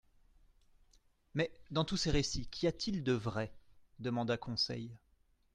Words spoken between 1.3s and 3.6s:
—Mais dans tous ces récits, qu'y a-t-il de vrai?